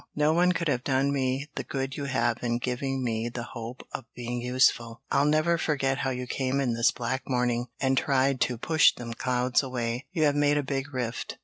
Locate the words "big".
10.63-10.91